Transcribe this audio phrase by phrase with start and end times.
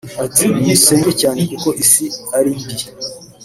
[0.25, 2.05] Ati “Nimusenge cyane kuko Isi
[2.37, 2.75] ari mbi